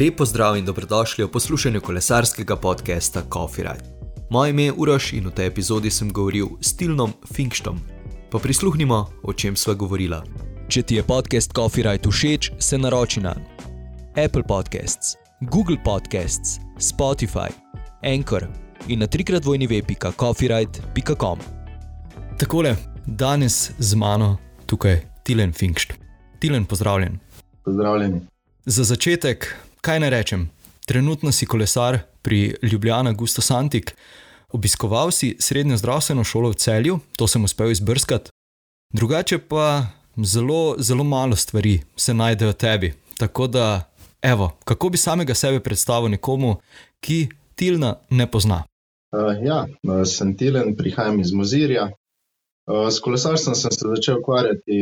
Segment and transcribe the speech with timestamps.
[0.00, 3.84] Lepo zdrav in dobrodošli v poslušanju kolesarskega podcasta Coffee Ride.
[4.30, 7.76] Moje ime je Uroš in v tej epizodi sem govoril s Tilnom Finkštom.
[8.30, 10.24] Pa prisluhnimo, o čem sva govorila.
[10.68, 13.36] Če ti je podcast Coffee Ride všeč, se naroči na
[14.16, 17.52] Apple Podcasts, Google Podcasts, Spotify,
[18.02, 18.48] Anchor
[18.88, 21.38] in na trikrat vojni web.coffeeride.com.
[22.38, 25.92] Takole, danes z mano tukaj Tilen Finkšt.
[26.40, 27.20] Tilen, pozdravljen.
[27.64, 28.20] Pozdravljeni.
[28.66, 30.50] Za začetek, kaj naj rečem?
[30.86, 33.94] Trenutno si kolesar pri Ljubljana Gusto Santik,
[34.50, 38.30] obiskoval si srednjo zdravstveno šolo v celju, to sem uspel izbrskati.
[38.92, 39.86] Drugače pa
[40.16, 42.94] zelo, zelo malo stvari se najdejo tebi.
[43.18, 43.90] Tako da,
[44.22, 46.56] evo, kako bi samega sebe predstavil nekomu,
[47.00, 48.62] ki Tilna ne pozna?
[49.12, 49.66] Uh, ja,
[50.04, 51.90] sem Tilen, prihajam iz Mozirja.
[52.66, 54.78] Uh, s kolesarstvom sem se začel ukvarjati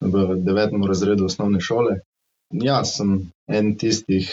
[0.00, 1.98] v devetem razredu osnovne šole.
[2.52, 4.30] Ja, sem en tistih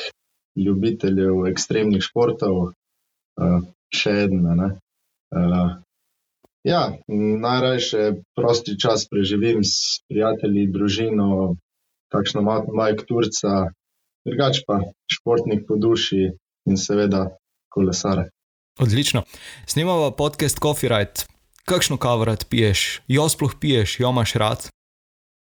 [0.55, 3.57] ljubiteljev ekstremnih športov, uh,
[3.91, 4.45] še eden.
[4.47, 5.75] Uh,
[6.63, 11.57] ja, najrajše prosti čas preživim s prijatelji, družino,
[12.13, 13.67] kakšno majk turca,
[14.23, 14.79] drugač pa
[15.11, 16.29] športnik po duši
[16.65, 17.27] in seveda
[17.67, 18.29] kolesare.
[18.79, 19.23] Odlično.
[19.67, 21.27] Snemamo podcast Coffee Ride.
[21.65, 24.67] Kakšno kavarat piješ, jo sploh piješ, jo imaš rad?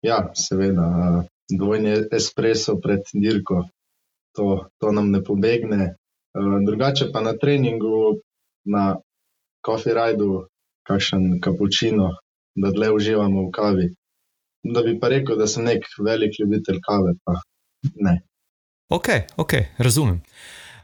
[0.07, 3.65] Ja, seveda dvojni espreso pred dirko,
[4.37, 5.95] to, to nam ne pobegne.
[6.35, 8.21] Eh, drugače pa na treningu,
[8.65, 8.97] na
[9.67, 10.47] coffee rajdu,
[10.89, 12.11] kakšen kapučino,
[12.55, 13.89] da dlje uživamo v kavi.
[14.63, 17.41] Da bi pa rekel, da sem nek velik ljubitelj kave, pa
[17.95, 18.21] ne.
[18.89, 20.21] Ok, ok, razumem.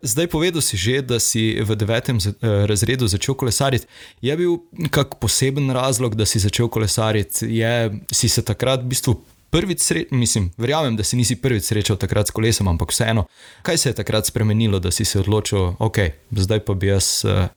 [0.02, 3.86] Zdaj povedal si že, da si v devetem eh, razredu začel kolesariti.
[4.22, 4.58] Je bil
[4.90, 7.46] kak poseben razlog, da si začel kolesariti?
[7.50, 9.18] Je, si se takrat v bistvu
[9.50, 13.26] prvič srečal, mislim, verjamem, da si nisi prvič srečal takrat s kolesom, ampak vseeno,
[13.62, 15.98] kaj se je takrat spremenilo, da si se odločil, ok,
[16.30, 17.48] zdaj pa bi jaz uh,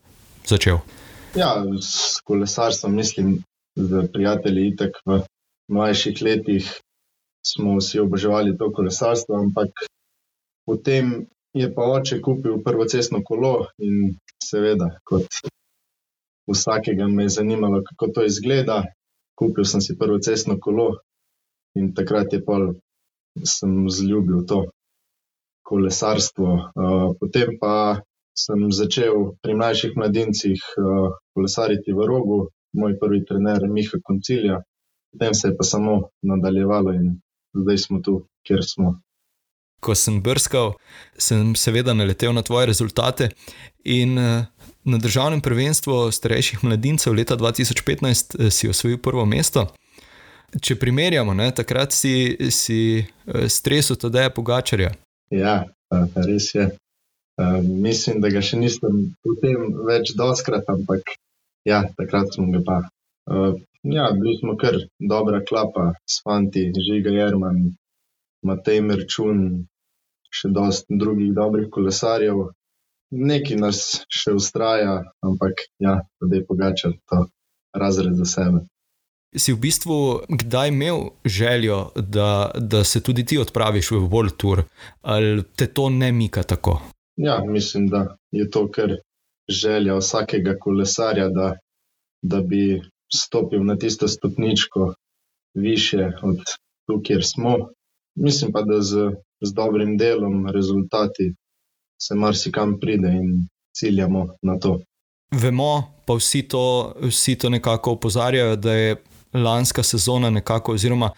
[0.47, 0.79] začel.
[1.35, 3.43] Ja, s kolesarstvom, mislim,
[3.75, 5.21] z prijatelji itek v
[5.71, 6.71] mlajših letih
[7.47, 9.71] smo vsi oboževali to kolesarstvo, ampak
[10.65, 15.27] potem je pa oče kupil prvo cestno kolo in seveda, kot
[16.47, 18.83] vsakega me je zanimalo, kako to izgleda.
[19.35, 20.99] Kupil sem si prvo cestno kolo,
[21.79, 22.57] In takrat je pa
[23.47, 24.65] sem zljubil to
[25.63, 26.49] kolesarstvo.
[26.75, 28.01] Uh, potem pa
[28.35, 32.39] sem začel pri mlajših mladincih uh, kolesariti v rogu,
[32.75, 34.59] moj prvi trener Miha Koncilja,
[35.11, 37.15] potem se je pa samo nadaljevalo in
[37.55, 38.99] zdaj smo tu, kjer smo.
[39.81, 40.75] Ko sem brskal,
[41.17, 43.31] sem seveda naletel na tvoje rezultate
[43.83, 49.71] in na državnem prvenstvu starejših mladincev leta 2015 si osvojil prvo mesto.
[50.59, 54.91] Če primerjamo, ne, takrat si, si eh, stresel tudi Deja Pogačarja.
[55.31, 55.61] Ja,
[56.27, 56.67] res je.
[57.39, 61.13] Uh, mislim, da ga še nisem potem več doskrat, ampak
[61.65, 62.79] ja, takrat smo ga pa.
[63.31, 63.55] Uh,
[63.87, 67.63] ja, bili smo kar dobra klapa s fanti, Žiga Jerman,
[68.45, 69.45] Matej Merčun,
[70.27, 72.49] še dosti drugih dobrih kolesarjev.
[73.15, 77.25] Neki nas še ustraja, ampak ja, da je pogačal to
[77.71, 78.65] razred za sebe
[79.35, 84.63] si v bistvu kdaj imel željo, da, da se tudi ti odpraviš v World Tour,
[85.01, 86.81] ali te to ne mika tako?
[87.15, 88.95] Ja, mislim, da je to kar
[89.49, 91.55] želja vsakega kolesarja, da,
[92.21, 92.81] da bi
[93.13, 94.93] stopil na tisto stopničko
[95.53, 96.37] više od
[96.87, 97.55] tu, kjer smo.
[98.15, 101.33] Mislim pa, da z, z dobrim delom, rezultati
[102.01, 103.47] se marsikam pride in
[103.77, 104.79] ciljamo na to.
[105.31, 108.95] Vemo, pa vsi to, vsi to nekako opozarjajo, da je
[109.33, 111.11] lanska sezona, nekako, oziroma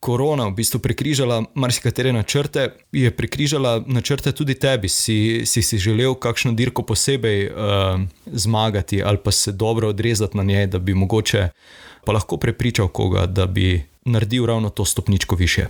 [0.00, 4.88] korona, v bistvu prekrižala marsikatere načrte, je prekrižala načrte tudi tebi.
[4.88, 10.42] Si si, si želel kakšno dirko posebej uh, zmagati ali pa se dobro odrezati na
[10.42, 11.48] njej, da bi mogoče
[12.04, 15.66] pa lahko prepričal koga, da bi naredil ravno to stopničko više.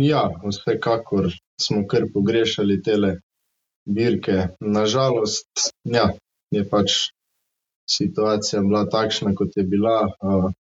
[0.00, 2.92] Ja, vsekakor smo kar pogrešali te
[3.84, 4.48] dirke.
[4.60, 5.48] Nažalost,
[5.84, 6.12] ja,
[6.50, 6.90] je pač
[7.90, 10.08] situacija bila takšna, kot je bila.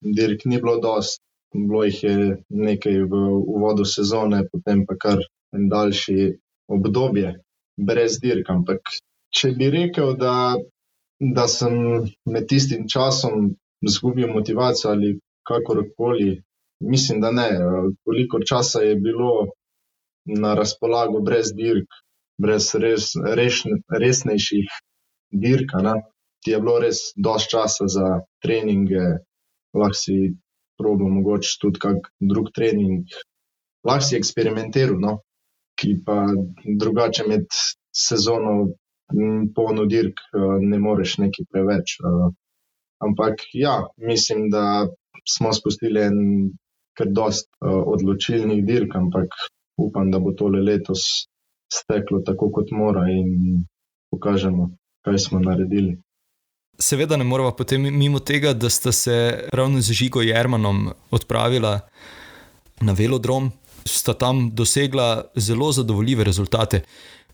[0.02, 1.22] Dirk ni bilo dost,
[1.54, 2.16] bilo jih je
[2.50, 3.24] nekaj v
[3.56, 5.24] uvodu sezone, potem pa kar
[5.56, 6.34] en daljši
[6.68, 7.36] obdobje
[7.78, 8.50] brez dirk.
[8.50, 8.96] Ampak
[9.34, 10.56] če bi rekel, da,
[11.20, 11.76] da sem
[12.26, 13.54] med tistim časom
[13.84, 15.18] izgubil motivacijo ali
[15.48, 16.42] kakorkoli,
[16.80, 17.50] mislim, da ne.
[18.06, 19.50] Koliko časa je bilo
[20.26, 21.90] na razpolago brez dirk,
[22.42, 24.80] brez res, res, resnejših
[25.34, 25.74] dirk
[26.44, 28.08] ti je bilo res dosti časa za
[28.44, 29.04] treninge,
[29.74, 30.18] lahko si
[30.80, 33.08] probo, mogoče tudi kak drug trening,
[33.88, 35.00] lahko si eksperimentiral.
[35.00, 35.20] No?
[35.80, 36.18] ki pa
[36.80, 37.46] drugače med
[38.08, 38.54] sezono
[39.56, 40.22] polno dirk,
[40.62, 41.98] ne moreš nekaj preveč.
[43.04, 44.88] Ampak ja, mislim, da
[45.36, 46.20] smo spustili en
[46.98, 47.50] kar dost
[47.96, 49.36] odločilnih dirk, ampak
[49.82, 51.04] upam, da bo tole letos
[51.74, 53.64] steklo tako, kot mora in
[54.14, 54.70] pokažemo,
[55.06, 55.98] kaj smo naredili.
[56.84, 61.80] Seveda ne moremo potem mimo tega, da sta se ravno z Žigo Jermanom odpravila
[62.82, 63.52] na velodrom,
[63.86, 66.82] sta tam dosegla zelo zadovoljive rezultate.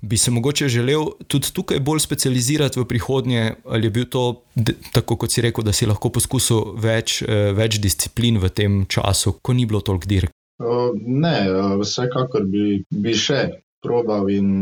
[0.02, 4.44] Bi se mogoče želel tudi tukaj bolj specializirati v prihodnje, ali je bil to,
[4.92, 7.24] tako kot si rekel, da si lahko poskusil več,
[7.58, 10.36] več disciplin v tem času, ko ni bilo toliko dirk?
[11.06, 11.36] Ne,
[11.82, 13.48] vsekakor bi, bi še
[13.82, 14.54] probal in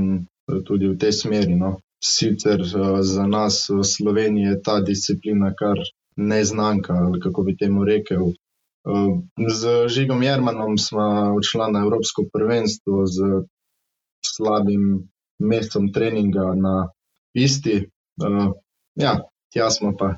[0.63, 1.59] tudi v tej smeri.
[1.59, 1.75] No.
[2.03, 2.61] Sicer
[3.01, 5.79] za nas v Sloveniji je ta disciplina kar
[6.17, 8.31] neznanka, ali kako bi temu rekel.
[9.49, 13.17] Z Žigom Jermanom sva odšla na Evropsko prvenstvo s
[14.25, 15.09] slabim
[15.39, 16.87] mesecem treninga na
[17.33, 17.89] pisti.
[18.95, 19.17] Ja,
[19.53, 20.13] tja smo pa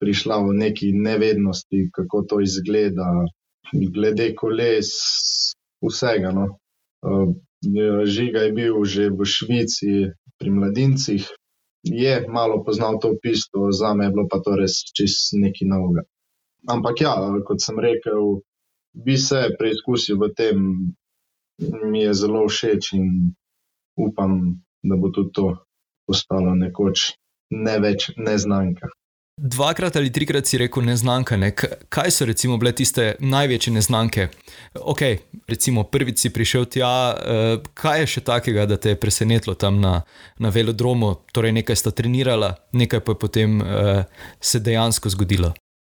[0.00, 3.06] prišla v neki nevednosti, kako to izgleda,
[3.72, 4.90] glede koles,
[5.82, 6.46] vsega, no.
[8.04, 11.22] Žiga je bil že v Švici pri mladincih,
[11.82, 16.02] je malo poznal to pisto, zame je bilo pa to res čisto nekaj novega.
[16.70, 17.14] Ampak ja,
[17.46, 18.42] kot sem rekel,
[18.94, 20.56] bi se preizkusil v tem,
[21.90, 23.34] mi je zelo všeč in
[23.98, 25.46] upam, da bo tudi to
[26.06, 27.14] postalo nekoč
[27.50, 28.90] ne več neznanka.
[29.36, 31.36] Dvakrat ali trikrat si rekel neznanka.
[31.36, 31.50] Ne?
[31.88, 34.28] Kaj so recimo bile tiste največje neznanke?
[34.76, 35.00] Ok,
[35.48, 36.92] recimo prvič si prišel tja,
[37.74, 40.02] kaj je še takega, da te je presenetilo tam na,
[40.38, 41.14] na velodromu?
[41.32, 43.58] Torej, nekaj sta trenirala, nekaj pa je potem
[44.40, 45.54] se dejansko zgodilo.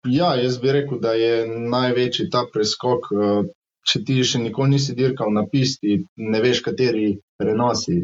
[0.08, 3.08] Ja, jaz bi rekel, da je največji ta preskok.
[3.82, 7.96] Če ti še nikoli nisi dirkal na pisti, ne veš, kateri prenosi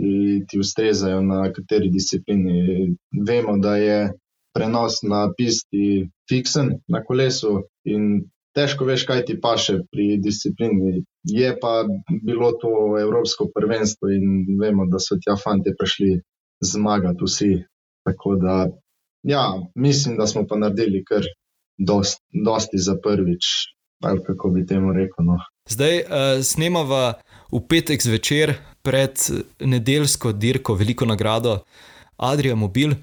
[0.51, 2.89] ti ustrezajo na kateri disciplini.
[3.15, 3.99] Vemo, da je
[4.59, 8.27] prenos na pisti fiksen, na kolesu, in
[8.59, 11.05] težko veš, kaj ti paše pri disciplini.
[11.31, 11.85] Je pa
[12.27, 16.17] bilo to Evropsko prvenstvo in vemo, da so tja fantje prišli
[16.65, 17.53] zmagat vsi.
[18.09, 18.67] Tako da
[19.23, 19.45] ja,
[19.75, 21.23] mislim, da smo pa naredili kar
[21.79, 23.45] dosti, dosti za prvič,
[24.03, 25.39] ali kako bi temu rekel, no.
[25.69, 26.03] Zdaj,
[26.43, 27.19] snemava
[27.53, 29.21] v petek zvečer pred
[29.61, 31.61] nedeljsko dirko, veliko nagrado
[32.17, 32.97] Adria Mobil.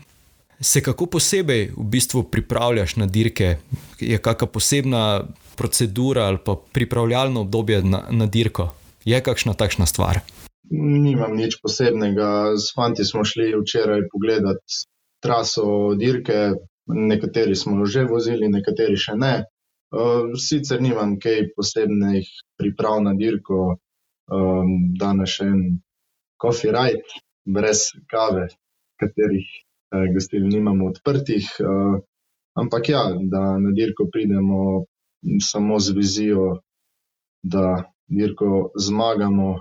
[0.59, 3.57] Se kako posebej v bistvu pripravljaš na dirke?
[3.99, 5.25] Je kaka posebna
[5.57, 8.69] procedura ali pa pripravljalno obdobje na, na dirko?
[9.05, 10.19] Je kakšna takšna stvar?
[10.71, 12.55] Nimam nič posebnega.
[12.57, 14.63] S fanti smo šli včeraj pogledat
[15.21, 16.55] traso dirke,
[16.87, 19.35] nekateri smo že vozili, nekateri še ne.
[20.37, 23.77] sicer nimam kaj posebnih priprav na dirko,
[24.99, 25.61] danes še en
[26.41, 28.47] coffee ride brez kave,
[28.99, 29.64] katerih
[30.13, 31.47] gostiln nimamo odprtih.
[32.55, 34.85] ampak ja, da na dirko pridemo
[35.41, 36.59] samo z vizijo,
[37.43, 39.59] da dirko zmagamo,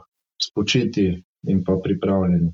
[0.48, 2.52] spočiti in pa pripravljeni.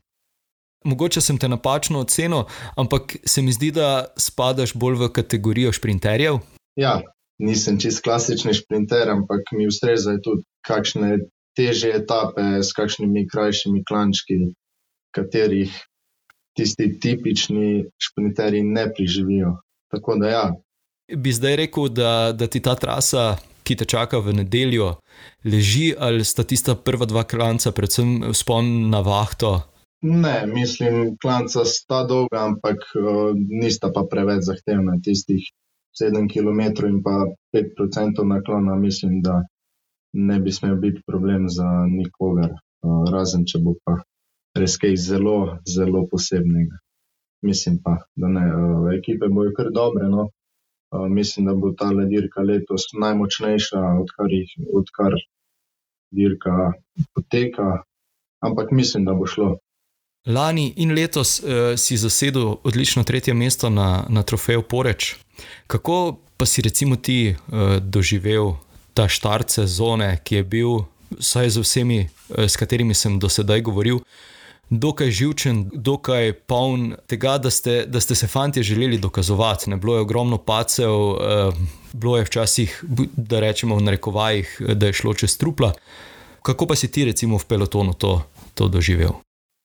[0.85, 2.45] Mogoče sem te napačno ocenil,
[2.77, 6.39] ampak se mi zdi, da spadaš bolj v kategorijo šprinterjev.
[6.77, 7.01] Ja,
[7.39, 11.19] nisem čisto klasični šprinter, ampak mi ustrezajo tudi kakšne
[11.57, 14.39] težje etape s kakšnimi krajšimi klančki,
[15.13, 15.75] katerih
[16.57, 19.57] tisti tipični šprinterji ne preživijo.
[19.91, 20.45] Tako da ja.
[21.17, 24.93] Bi zdaj rekel, da, da ti ta trasa, ki te čaka v nedeljo,
[25.45, 29.57] leži, ali sta tista prva dva klanca, predvsem vzpon na Vahto,
[30.03, 32.77] Ne, mislim, klanca sta dolga, ampak
[33.63, 34.97] nista pa preveč zahtevna.
[35.05, 35.45] Tistih
[35.93, 39.43] sedem kilometrov in pa pet procentov naklona mislim, da
[40.13, 42.57] ne bi smel biti problem za nikogar.
[43.13, 43.99] razen če bo pa
[44.55, 46.79] res kaj zelo, zelo posebnega.
[47.43, 48.45] Mislim pa, da ne.
[48.99, 50.29] ekipe bojo kar dobre, no.
[51.09, 55.15] mislim, da bo tale dirka letos najmočnejša, odkar jih, odkar
[56.11, 56.73] dirka
[57.15, 57.83] poteka.
[58.41, 59.59] Ampak mislim, da bo šlo.
[60.27, 61.41] Lani in letos
[61.77, 65.17] si zasedel odlično tretje mesto na, na trofeju Poreč.
[65.67, 67.37] Kako pa si recimo ti
[67.81, 68.53] doživel
[68.95, 70.71] ta štart sezone, ki je bil,
[71.19, 72.01] vsaj z vsemi,
[72.37, 74.01] s katerimi sem do sedaj govoril,
[74.71, 79.77] dokaj živčen, dokaj poln tega, da ste, da ste se fantje želeli dokazovati, ne.
[79.77, 80.91] Bilo je ogromno padcev,
[81.93, 82.85] bilo je včasih,
[83.17, 85.73] da rečemo v narekovajih, da je šlo čez trupla.
[86.43, 88.23] Kako pa si ti recimo v pelotonu to,
[88.55, 89.21] to doživel?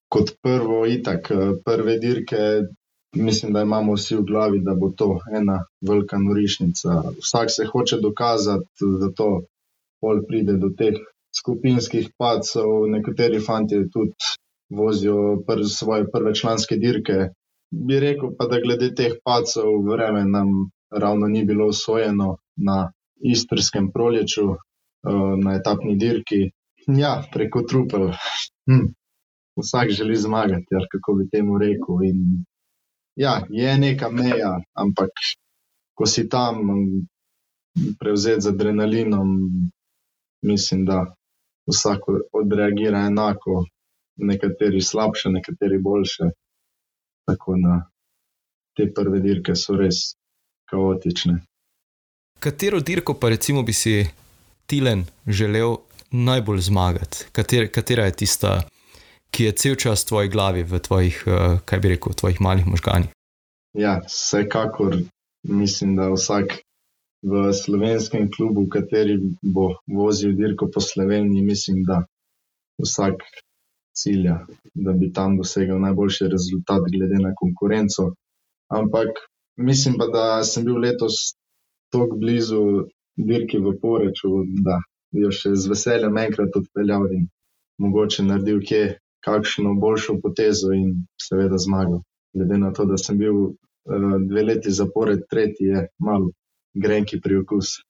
[0.09, 1.31] Kot prvo itak,
[1.65, 2.37] prve dirke
[3.15, 7.01] mislim, da imamo vsi v glavi, da bo to ena velika norišnica.
[7.21, 8.67] Vsak se hoče dokazati,
[8.99, 9.41] zato
[10.01, 10.99] pol pride do teh
[11.39, 14.13] skupinskih pacov, nekateri fanti tudi
[14.69, 17.29] vozijo pr svoje prve članske dirke.
[17.71, 23.91] Bi rekel pa, da glede teh pacov vreme nam ravno ni bilo usvojeno na istrskem
[23.91, 26.49] proleču, uh, na etapni dirki.
[26.87, 28.11] Ja, preko trupel.
[28.69, 28.85] Hm.
[29.55, 32.03] Vsak želi zmagati, ali kako bi temu rekel.
[32.03, 32.45] In,
[33.15, 35.09] ja, je neka meja, ampak
[35.95, 36.55] ko si tam,
[37.99, 39.27] prevzet z adrenalinom,
[40.41, 41.15] mislim, da
[41.67, 41.99] vsak
[42.33, 43.63] odreagira enako,
[44.17, 46.29] nekateri slabše, nekateri boljše.
[47.25, 47.79] Tako da
[48.77, 50.15] te prve dirke so res
[50.69, 51.39] kaotične.
[52.39, 54.05] Katero dirko pa recimo bi si
[54.65, 55.77] Tilen želel
[56.11, 57.25] najbolj zmagati?
[57.31, 58.61] Kater, katera je tista,
[59.31, 62.41] ki je cel čas v tvoji glavi, v tvojih, uh, kaj bi rekel, v tvojih
[62.41, 63.11] malih možganjih?
[63.73, 64.97] Ja, vsekakor
[65.43, 66.57] mislim, da vsak
[67.25, 72.05] v slovenskem klubu, kateri bo vozil dirko po Sloveniji, mislim, da
[72.81, 73.23] vsak
[73.97, 74.39] cilja,
[74.73, 78.11] da bi tam dosegel najboljši rezultat, glede na konkurenco.
[78.79, 79.23] Ampak
[79.57, 81.35] mislim pa, da sem bil letos
[81.93, 82.61] tako blizu
[83.15, 84.31] dirki v Poreču,
[84.65, 84.79] da
[85.13, 87.27] bi jo še z veseljem enkrat odpeljal in
[87.81, 88.83] mogoče naredil kje
[89.25, 92.01] kakšno boljšo potezo in seveda zmagal.
[92.35, 96.31] Glede na to, da sem bil uh, dve leti zapored, tretji je malo
[96.75, 97.85] grenki pri okusu.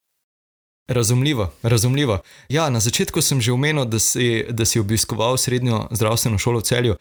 [0.87, 2.19] Razumljivo, razumljivo.
[2.49, 6.63] Ja, na začetku sem že omenil, da si, da si obiskoval srednjo zdravstveno šolo v
[6.63, 6.95] celju.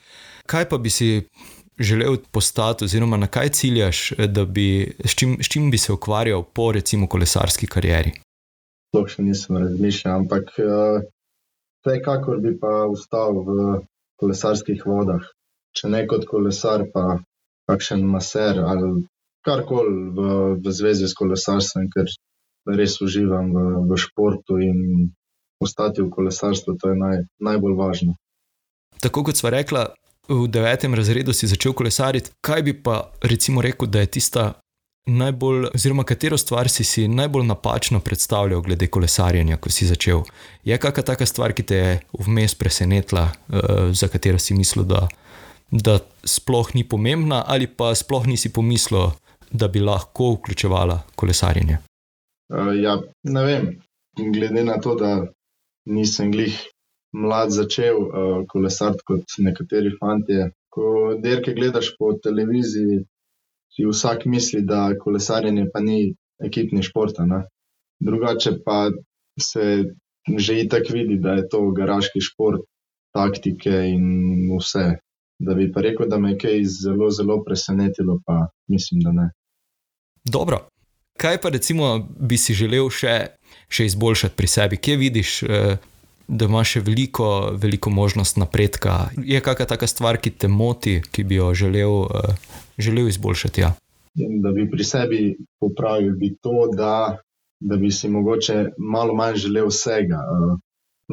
[0.47, 1.29] Kaj pa bi si
[1.79, 4.13] želel postati, oziroma na kaj ciljaš,
[4.49, 8.13] bi, s, čim, s čim bi se ukvarjal po recimo kolesarski karieri?
[8.93, 11.05] To še nisem razmišljal, ampak uh,
[11.85, 13.81] vsekakor bi pa ustal v
[14.17, 15.25] kolesarskih vodah.
[15.77, 17.19] Če ne kot kolesar, pa
[17.69, 19.05] kakšen maser ali
[19.45, 20.21] karkoli v,
[20.63, 22.09] v zvezi s kolesarstvom, ker
[22.67, 25.11] res uživam v, v športu in
[25.61, 28.17] ostati v kolesarstvu, to je naj, najbolj važno.
[29.01, 29.89] Tako kot sva rekla,
[30.29, 32.33] v devetem razredu si začel kolesariti.
[32.41, 33.11] Kaj bi pa
[33.63, 34.53] rekel, da je tista
[35.07, 40.25] najbolj, oziroma katero stvar si si najbolj napačno predstavljal glede kolesarjenja, ko si začel?
[40.65, 45.07] Je kakšna taka stvar, ki te je vmes presenetila, uh, za katero si mislil, da,
[45.71, 49.13] da sploh ni pomembna, ali pa sploh nisi pomislil,
[49.53, 51.79] da bi lahko vključevala kolesarjenje?
[52.53, 53.71] Uh, ja, ne vem.
[54.35, 55.27] Glede na to, da
[55.91, 56.59] nisem glih
[57.15, 60.39] mlad začel uh, kolesariti kot nekateri fanti.
[60.75, 63.05] Ko derke gledaš po televiziji,
[63.75, 67.19] si vsak misli, da kolesarjenje pa ni ekipni šport.
[68.01, 68.91] Drugače pa
[69.41, 69.85] se
[70.39, 72.63] že i tako vidi, da je to garaški šport,
[73.13, 74.05] taktike in
[74.57, 74.87] vse.
[75.39, 79.31] Da bi pa rekel, da me je kaj zelo, zelo presenetilo, pa mislim, da ne.
[80.25, 80.63] Dobro.
[81.17, 83.15] Kaj pa recimo bi si želel še,
[83.71, 84.79] še izboljšati pri sebi?
[84.83, 85.77] Kje vidiš, eh,
[86.29, 89.11] da imaš še veliko, veliko možnost napredka?
[89.23, 92.35] Je kakšna taka stvar, ki te moti, ki bi jo želel, eh,
[92.79, 93.61] želel izboljšati?
[93.61, 93.75] Ja?
[94.43, 95.21] Da bi pri sebi
[95.61, 97.19] popravil to, da,
[97.61, 100.19] da bi si mogoče malo manj želel vsega.
[100.19, 100.59] Eh,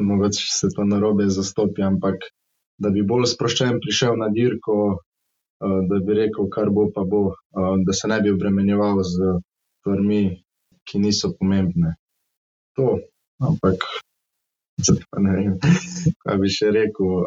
[0.02, 2.26] mogoče se to narobe zastopi, ampak
[2.78, 4.98] da bi bolj sproščen prišel na dirko,
[5.62, 7.36] da bi rekel, kar bo, pa bo,
[7.86, 9.36] da se ne bi obremenjeval z
[9.82, 10.22] stvarmi,
[10.86, 11.96] ki niso pomembne.
[12.78, 12.96] To,
[13.42, 13.82] ampak
[15.18, 15.56] ne vem,
[16.22, 17.26] kaj bi še rekel.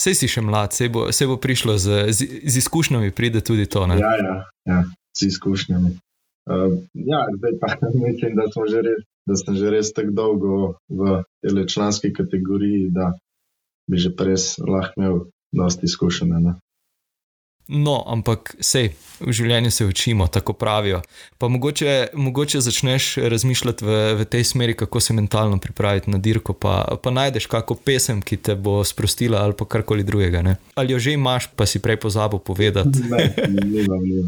[0.00, 3.66] Sej si še mlad, se bo, se bo prišlo z, z, z izkušnjami, pride tudi
[3.68, 3.84] to.
[3.90, 3.98] Ne?
[4.00, 4.36] Ja, ja,
[4.70, 4.78] ja,
[5.18, 5.92] z izkušnjami.
[6.48, 7.74] Uh, ja, zdaj pa
[8.06, 10.54] mislim, da, res, da sem že res tako dolgo
[10.88, 13.12] v tej članski kategoriji, da
[13.90, 15.16] bi že res lahko imel
[15.52, 16.54] dosti izkušenj.
[17.70, 18.88] No, ampak sej,
[19.22, 21.04] v življenju se učimo, tako pravijo.
[21.38, 26.52] Pa mogoče, mogoče začneš razmišljati v, v tej smeri, kako se mentalno pripraviti na dirko,
[26.52, 30.42] pa, pa najdeš kakšno pesem, ki te bo sprostila ali pa karkoli drugega.
[30.42, 30.56] Ne?
[30.74, 33.06] Ali jo že imaš, pa si prej pozabil povedati.
[33.06, 34.24] Ne, ne, ne, ne.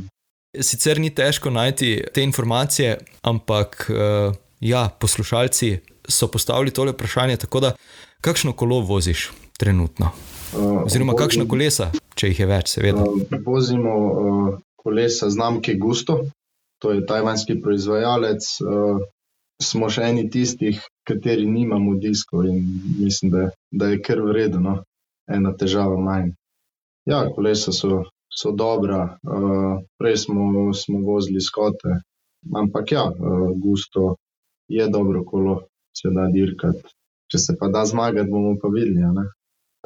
[0.63, 7.41] Sicer ni težko najti te informacije, ampak uh, ja, poslušalci so postavili tole vprašanje.
[7.49, 7.75] Tako da,
[8.21, 10.13] kakšno kolo voziš trenutno?
[10.53, 11.91] Uh, Oziroma, kakšno kolesa?
[12.17, 13.05] Če jih je več, seveda.
[13.07, 16.19] Uh, vozimo uh, kolesa znamke Gusto,
[16.83, 18.49] to je tajvanski proizvajalec.
[18.65, 19.03] Uh,
[19.63, 22.63] smo še eni tistih, kateri nimamo diskov in
[22.99, 24.81] mislim, da, da je kar vredno,
[25.31, 26.33] ena težava manj.
[27.07, 29.19] Ja, kolesa so, so dobra,
[29.99, 31.99] prej smo, smo vozili skote,
[32.55, 33.05] ampak ja,
[33.63, 34.17] Gusto
[34.71, 35.57] je dobro kolo,
[35.95, 36.95] se da dirkati.
[37.31, 39.03] Če se pa da zmagati, bomo pa videli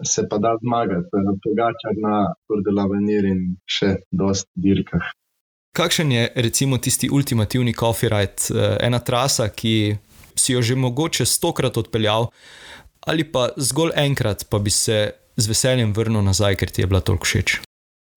[0.05, 1.09] se pa da zmagati,
[1.45, 5.13] drugače na Kurdelavenir in še dosti dirkah.
[5.77, 9.97] Kakšen je recimo tisti ultimativni coffee ride, eh, ena trasa, ki
[10.37, 12.29] si jo že mogoče stokrat odpeljal,
[13.07, 17.01] ali pa zgolj enkrat, pa bi se z veseljem vrnil nazaj, ker ti je bila
[17.01, 17.61] toliko všeč.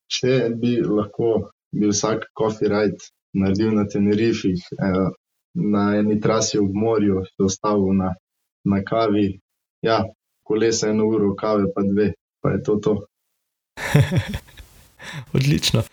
[0.10, 5.10] Če bi lahko bil vsak coffee ride naredil na Tenerifih, eh,
[5.56, 8.16] na eni trasi ob morju, se ustavil na,
[8.66, 9.40] na kavi,
[9.84, 10.04] ja,
[10.50, 12.94] kolesa eno uro, kave pa dve, pa je to to.
[15.38, 15.84] Odlično.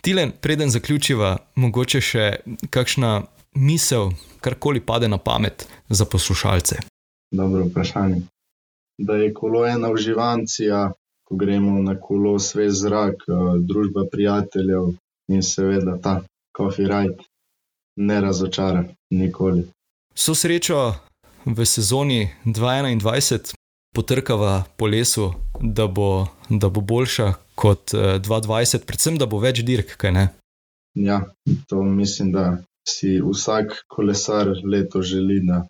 [0.00, 2.26] Tilen, preden zaključiva, mogoče še
[2.70, 3.22] kakšna
[3.54, 6.76] misel, karkoli pade na pamet za poslušalce.
[7.30, 8.20] Dobro vprašanje.
[8.98, 10.92] Da je kolo ena uživancija,
[11.26, 13.34] ko gremo na kolo, svež zrak, eh,
[13.70, 14.94] družba prijateljev
[15.28, 16.20] in seveda ta
[16.56, 17.22] coffee ride
[17.96, 19.66] ne razočara, nikoli.
[20.14, 20.94] So srečo
[21.44, 23.55] v sezoni 2021
[23.96, 29.62] potrkava po lesu, da bo, da bo boljša kot 2020, eh, predvsem da bo več
[29.64, 30.26] dirk, kaj ne?
[31.08, 31.22] Ja,
[31.68, 32.44] to mislim, da
[32.88, 35.62] si vsak kolesar leto želi, da,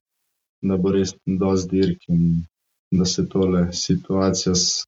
[0.63, 2.45] da bo res dosti dirk in
[2.91, 4.85] da se tole situacija s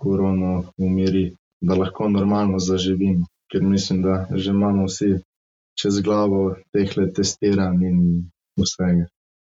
[0.00, 1.26] korono umiri,
[1.60, 3.26] da lahko normalno zaživimo.
[3.52, 5.12] Ker mislim, da že imamo vsi
[5.78, 8.00] čez glavo teh let testiranj in
[8.58, 9.06] vsega.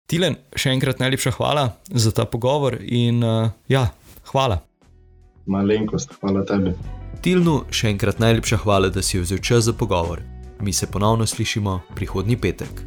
[0.05, 3.89] Tilen, še enkrat najlepša hvala za ta pogovor in uh, ja,
[4.33, 4.61] hvala.
[5.49, 6.75] Malenkost, hvala tebi.
[7.25, 10.21] Tilnu, še enkrat najlepša hvala, da si vzel čas za pogovor.
[10.61, 12.85] Mi se ponovno slišimo prihodnji petek.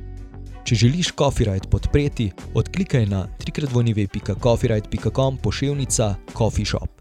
[0.68, 6.97] Če želiš Copyright podpreti, odklikaj na www.coffeeright.com pošiljka Coffee Shop.